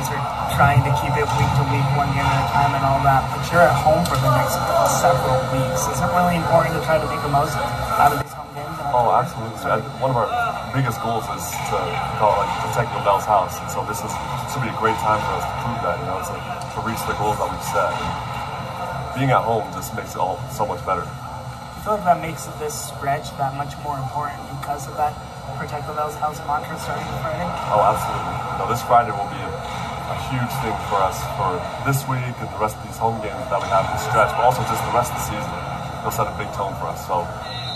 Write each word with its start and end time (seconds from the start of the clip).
guys 0.00 0.08
are 0.16 0.56
trying 0.56 0.80
to 0.84 0.92
keep 0.96 1.12
it 1.12 1.28
week 1.36 1.52
to 1.60 1.64
week, 1.68 1.84
one 1.92 2.08
game 2.16 2.24
at 2.24 2.40
a 2.40 2.48
time, 2.48 2.72
and 2.72 2.84
all 2.84 3.00
that. 3.04 3.20
But 3.28 3.44
you're 3.52 3.64
at 3.64 3.76
home 3.76 4.00
for 4.08 4.16
the 4.16 4.32
next 4.32 4.56
several 5.00 5.36
weeks. 5.52 5.84
Is 5.92 6.00
it 6.00 6.08
really 6.16 6.40
important 6.40 6.72
to 6.76 6.82
try 6.84 6.96
to 6.96 7.04
make 7.04 7.20
the 7.20 7.32
most 7.32 7.52
out 8.00 8.16
of 8.16 8.18
these 8.24 8.32
home 8.32 8.48
games? 8.56 8.76
Oh, 8.96 9.12
absolutely. 9.12 9.60
I, 9.60 9.80
one 10.00 10.10
of 10.10 10.16
our 10.16 10.28
biggest 10.72 11.04
goals 11.04 11.28
is 11.36 11.44
to 11.68 11.78
call 12.16 12.40
it 12.40 12.48
like 12.48 12.52
protect 12.64 12.88
the 12.96 13.02
Bell's 13.04 13.28
house, 13.28 13.60
and 13.60 13.68
so 13.68 13.84
this 13.84 14.00
is 14.00 14.12
this 14.48 14.56
will 14.56 14.64
be 14.64 14.72
a 14.72 14.80
great 14.80 14.96
time 15.04 15.20
for 15.20 15.32
us 15.36 15.44
to 15.44 15.54
prove 15.60 15.80
that. 15.84 15.96
You 16.00 16.08
know, 16.08 16.20
to, 16.24 16.36
to 16.36 16.78
reach 16.86 17.02
the 17.04 17.16
goals 17.20 17.36
that 17.36 17.48
we've 17.50 17.68
set. 17.68 17.92
And 17.92 18.08
being 19.18 19.30
at 19.36 19.44
home 19.44 19.68
just 19.76 19.92
makes 19.92 20.16
it 20.16 20.20
all 20.22 20.40
so 20.48 20.64
much 20.64 20.80
better. 20.88 21.04
I 21.04 21.82
feel 21.84 21.96
like 21.96 22.04
that 22.04 22.20
makes 22.20 22.44
this 22.60 22.76
stretch 22.92 23.32
that 23.40 23.56
much 23.56 23.72
more 23.82 23.96
important 23.96 24.40
because 24.60 24.86
of 24.88 24.96
that 24.96 25.16
protect 25.56 25.86
the 25.86 25.92
Bell's 25.92 26.16
house 26.16 26.38
mantra 26.48 26.78
starting 26.78 27.04
Friday. 27.20 27.44
Oh, 27.68 27.84
absolutely. 27.84 28.40
Know, 28.56 28.68
this 28.68 28.84
Friday 28.84 29.12
will 29.12 29.28
be 29.28 29.40
a, 29.40 29.49
a 30.10 30.18
huge 30.26 30.52
thing 30.66 30.74
for 30.90 30.98
us 30.98 31.22
for 31.38 31.54
this 31.86 32.02
week 32.10 32.34
and 32.42 32.50
the 32.50 32.58
rest 32.58 32.74
of 32.74 32.82
these 32.82 32.98
home 32.98 33.22
games 33.22 33.46
that 33.46 33.62
we 33.62 33.68
have 33.70 33.86
in 33.86 33.94
the 33.94 34.02
stretch, 34.02 34.34
but 34.34 34.42
also 34.42 34.60
just 34.66 34.82
the 34.82 34.94
rest 34.94 35.14
of 35.14 35.22
the 35.22 35.26
season. 35.30 35.54
It'll 36.02 36.10
set 36.10 36.26
a 36.26 36.34
big 36.34 36.50
tone 36.52 36.74
for 36.82 36.90
us. 36.90 37.06
So 37.06 37.22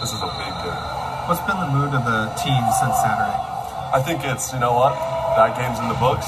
this 0.02 0.10
is 0.10 0.18
a 0.18 0.32
big 0.34 0.52
game. 0.66 0.82
What's 1.30 1.40
been 1.46 1.56
the 1.62 1.70
mood 1.70 1.95
of 1.95 2.02
the 2.02 2.34
team 2.42 2.62
since 2.82 2.98
Saturday? 2.98 3.38
I 3.95 4.02
think 4.02 4.26
it's, 4.26 4.50
you 4.50 4.59
know 4.59 4.74
what, 4.74 4.98
that 5.38 5.54
game's 5.54 5.78
in 5.78 5.86
the 5.86 5.96
books, 6.02 6.26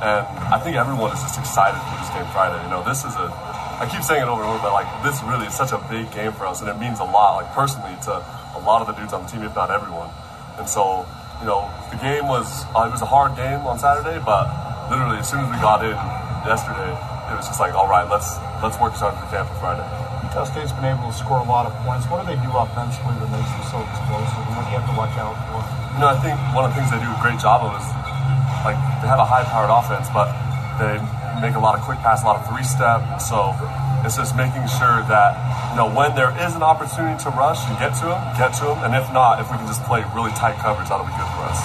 and 0.00 0.24
I 0.48 0.56
think 0.58 0.80
everyone 0.80 1.12
is 1.12 1.20
just 1.20 1.36
excited 1.36 1.76
for 1.76 1.94
this 2.00 2.08
game 2.16 2.24
Friday. 2.32 2.56
You 2.64 2.72
know, 2.72 2.80
this 2.80 3.04
is 3.04 3.12
a, 3.14 3.28
I 3.76 3.84
keep 3.84 4.00
saying 4.00 4.24
it 4.24 4.30
over 4.32 4.40
and 4.40 4.48
over, 4.48 4.64
but 4.64 4.72
like 4.72 4.88
this 5.04 5.20
really 5.28 5.44
is 5.44 5.54
such 5.54 5.76
a 5.76 5.78
big 5.92 6.08
game 6.16 6.32
for 6.32 6.48
us, 6.48 6.64
and 6.64 6.70
it 6.72 6.80
means 6.80 6.98
a 6.98 7.04
lot, 7.04 7.44
like 7.44 7.52
personally, 7.52 7.92
to 8.08 8.24
a 8.56 8.60
lot 8.64 8.80
of 8.80 8.88
the 8.88 8.96
dudes 8.96 9.12
on 9.12 9.22
the 9.22 9.28
team, 9.28 9.44
if 9.44 9.52
not 9.52 9.68
everyone. 9.68 10.08
And 10.56 10.64
so, 10.64 11.04
you 11.40 11.46
know, 11.46 11.68
the 11.92 12.00
game 12.00 12.24
was, 12.26 12.64
uh, 12.72 12.88
it 12.88 12.92
was 12.96 13.02
a 13.02 13.10
hard 13.10 13.36
game 13.36 13.60
on 13.68 13.78
Saturday, 13.78 14.16
but 14.24 14.48
literally 14.90 15.18
as 15.18 15.28
soon 15.28 15.40
as 15.40 15.48
we 15.48 15.58
got 15.60 15.84
in 15.84 15.96
yesterday, 16.44 16.92
it 17.30 17.34
was 17.36 17.48
just 17.48 17.60
like, 17.60 17.72
all 17.72 17.88
right, 17.88 18.04
let's 18.08 18.36
let's 18.60 18.76
work 18.76 18.92
as 18.92 19.00
hard 19.00 19.16
as 19.16 19.20
we 19.24 19.28
can 19.32 19.44
for 19.48 19.56
Friday. 19.60 19.86
Utah 20.24 20.44
State's 20.44 20.74
been 20.76 20.88
able 20.88 21.08
to 21.08 21.16
score 21.16 21.40
a 21.40 21.48
lot 21.48 21.64
of 21.64 21.72
points. 21.86 22.04
What 22.10 22.24
do 22.24 22.28
they 22.28 22.38
do 22.40 22.50
offensively 22.52 23.16
that 23.16 23.30
makes 23.32 23.48
them 23.54 23.64
so 23.70 23.78
explosive, 23.80 24.44
and 24.44 24.52
what 24.56 24.64
do 24.66 24.70
you 24.74 24.78
have 24.82 24.88
to 24.88 24.96
watch 24.96 25.14
out 25.16 25.36
for? 25.48 25.62
You 25.96 26.00
know, 26.02 26.10
I 26.10 26.18
think 26.20 26.36
one 26.52 26.66
of 26.66 26.74
the 26.74 26.76
things 26.76 26.90
they 26.92 27.00
do 27.00 27.08
a 27.08 27.20
great 27.22 27.38
job 27.40 27.64
of 27.64 27.72
is 27.78 27.86
like 28.66 28.76
they 29.00 29.08
have 29.08 29.22
a 29.22 29.28
high-powered 29.28 29.70
offense, 29.70 30.10
but 30.10 30.26
they 30.76 30.98
make 31.40 31.54
a 31.54 31.62
lot 31.62 31.78
of 31.78 31.84
quick 31.84 32.02
pass, 32.02 32.22
a 32.22 32.26
lot 32.26 32.40
of 32.40 32.44
three-step. 32.50 33.20
So 33.22 33.54
it's 34.04 34.20
just 34.20 34.36
making 34.36 34.68
sure 34.68 35.00
that 35.08 35.32
you 35.72 35.80
know 35.80 35.88
when 35.88 36.12
there 36.12 36.34
is 36.44 36.52
an 36.52 36.62
opportunity 36.62 37.16
to 37.24 37.30
rush 37.32 37.62
and 37.70 37.78
get 37.80 37.96
to 38.04 38.12
them, 38.12 38.20
get 38.36 38.52
to 38.60 38.74
them, 38.74 38.78
and 38.84 38.92
if 38.92 39.06
not, 39.16 39.40
if 39.40 39.48
we 39.48 39.56
can 39.56 39.66
just 39.66 39.80
play 39.88 40.04
really 40.12 40.34
tight 40.36 40.60
coverage, 40.60 40.92
that'll 40.92 41.08
be 41.08 41.16
good 41.16 41.30
for 41.38 41.48
us. 41.48 41.60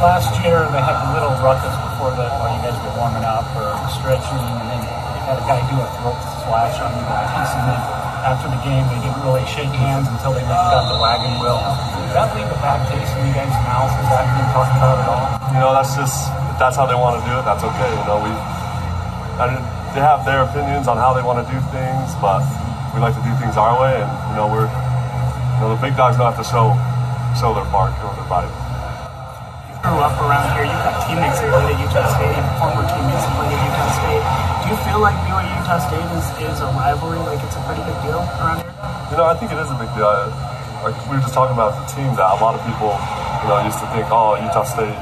Last 0.00 0.32
year 0.40 0.64
they 0.72 0.80
had 0.80 0.96
a 0.96 1.12
little 1.12 1.28
ruckus 1.44 1.76
before 1.92 2.16
that 2.16 2.32
while 2.40 2.48
you 2.48 2.64
guys 2.64 2.72
were 2.80 2.96
warming 2.96 3.20
up 3.20 3.44
or 3.52 3.68
stretching, 3.92 4.40
and 4.40 4.66
then 4.72 4.80
they 4.80 5.20
had 5.28 5.36
a 5.36 5.44
guy 5.44 5.60
do 5.68 5.76
a 5.76 5.84
throat 6.00 6.16
slash 6.40 6.80
on 6.80 6.88
you 6.96 7.04
guys, 7.04 7.52
and 7.52 7.68
then 7.68 7.80
after 8.24 8.48
the 8.48 8.56
game 8.64 8.80
they 8.88 8.96
didn't 9.04 9.20
really 9.20 9.44
shake 9.44 9.68
hands 9.76 10.08
until 10.08 10.32
they 10.32 10.40
down 10.48 10.88
the 10.88 10.96
wagon 10.96 11.36
wheel. 11.36 11.60
Did 12.00 12.16
that 12.16 12.32
leave 12.32 12.48
a 12.48 12.56
bad 12.64 12.80
taste 12.88 13.12
in 13.12 13.28
you 13.28 13.36
guys' 13.36 13.52
mouths? 13.68 13.92
Is 14.00 14.08
that 14.08 14.24
being 14.32 14.48
talked 14.56 14.72
about 14.72 14.96
at 15.04 15.08
all? 15.12 15.28
You 15.52 15.60
know, 15.60 15.76
that's 15.76 15.92
just 15.92 16.32
that's 16.56 16.80
how 16.80 16.88
they 16.88 16.96
want 16.96 17.20
to 17.20 17.22
do 17.28 17.36
it. 17.36 17.44
That's 17.44 17.60
okay. 17.60 17.92
You 17.92 18.04
know, 18.08 18.24
we 18.24 18.32
I 19.36 19.52
mean, 19.52 19.60
they 19.92 20.00
have 20.00 20.24
their 20.24 20.48
opinions 20.48 20.88
on 20.88 20.96
how 20.96 21.12
they 21.12 21.20
want 21.20 21.44
to 21.44 21.46
do 21.52 21.60
things, 21.76 22.16
but 22.24 22.40
we 22.96 23.04
like 23.04 23.12
to 23.20 23.24
do 23.28 23.36
things 23.36 23.60
our 23.60 23.76
way, 23.76 24.00
and 24.00 24.08
you 24.32 24.40
know, 24.40 24.48
we're 24.48 24.64
you 24.64 25.60
know 25.60 25.76
the 25.76 25.80
big 25.84 25.92
dogs 25.92 26.16
don't 26.16 26.24
have 26.24 26.40
to 26.40 26.48
show 26.48 26.72
show 27.36 27.52
their 27.52 27.68
bark 27.68 27.92
or 28.00 28.16
their 28.16 28.24
bite. 28.24 28.69
Grew 29.80 29.96
up 29.96 30.12
around 30.20 30.52
here. 30.52 30.68
You've 30.68 30.84
got 30.84 31.08
teammates 31.08 31.40
that 31.40 31.48
played 31.48 31.72
at 31.72 31.80
Utah 31.80 32.04
State 32.12 32.36
former 32.60 32.84
teammates 32.84 33.24
that 33.24 33.32
played 33.32 33.48
at 33.48 33.64
Utah 33.64 33.92
State. 33.96 34.24
Do 34.60 34.64
you 34.68 34.78
feel 34.84 35.00
like 35.00 35.16
BYU 35.24 35.48
Utah 35.56 35.80
State 35.80 36.08
is, 36.20 36.26
is 36.52 36.60
a 36.60 36.68
rivalry? 36.76 37.16
Like 37.24 37.40
it's 37.40 37.56
a 37.56 37.64
pretty 37.64 37.80
big 37.88 37.96
deal 38.04 38.20
around 38.44 38.60
here? 38.60 38.76
You 39.08 39.16
know, 39.16 39.24
I 39.24 39.32
think 39.40 39.48
it 39.48 39.56
is 39.56 39.72
a 39.72 39.78
big 39.80 39.88
deal. 39.96 40.04
Like 40.84 40.92
we 41.08 41.16
were 41.16 41.24
just 41.24 41.32
talking 41.32 41.56
about 41.56 41.80
the 41.80 41.88
team 41.96 42.12
that 42.20 42.28
a 42.28 42.36
lot 42.44 42.52
of 42.52 42.60
people, 42.68 42.92
you 42.92 43.46
know, 43.48 43.56
used 43.64 43.80
to 43.80 43.88
think, 43.96 44.04
oh, 44.12 44.36
Utah 44.36 44.68
State. 44.68 44.92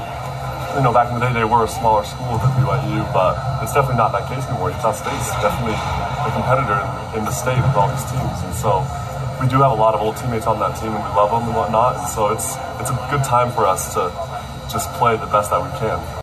You 0.79 0.87
know, 0.87 0.95
back 0.95 1.11
in 1.11 1.19
the 1.19 1.27
day, 1.27 1.35
they 1.35 1.43
were 1.43 1.67
a 1.67 1.71
smaller 1.71 2.07
school 2.07 2.39
than 2.39 2.55
BYU, 2.63 3.03
but 3.11 3.35
it's 3.67 3.75
definitely 3.75 3.99
not 3.99 4.15
that 4.15 4.31
case 4.31 4.47
anymore. 4.47 4.71
Utah 4.71 4.95
State's 4.95 5.35
definitely 5.43 5.75
a 5.75 6.31
competitor 6.31 6.79
in, 6.79 7.19
in 7.19 7.23
the 7.27 7.35
state 7.35 7.59
with 7.59 7.75
all 7.75 7.91
these 7.91 8.07
teams, 8.15 8.47
and 8.47 8.55
so 8.55 8.87
we 9.43 9.51
do 9.51 9.59
have 9.59 9.75
a 9.75 9.81
lot 9.81 9.99
of 9.99 10.07
old 10.07 10.15
teammates 10.23 10.47
on 10.47 10.63
that 10.63 10.79
team, 10.79 10.95
and 10.95 11.03
we 11.03 11.11
love 11.19 11.35
them 11.35 11.51
and 11.51 11.59
whatnot. 11.59 11.99
And 11.99 12.07
so 12.07 12.31
it's 12.31 12.55
it's 12.79 12.95
a 12.95 12.99
good 13.11 13.27
time 13.27 13.51
for 13.51 13.67
us 13.67 13.99
to 13.99 14.07
just 14.71 14.91
play 14.95 15.17
the 15.17 15.27
best 15.27 15.51
that 15.51 15.63
we 15.63 15.71
can. 15.79 16.19